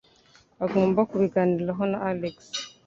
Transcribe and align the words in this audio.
Agomba 0.65 0.99
kubiganiraho 1.09 1.83
na 1.91 1.97
Alex. 2.09 2.35